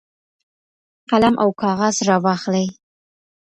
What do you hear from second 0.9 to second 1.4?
قلم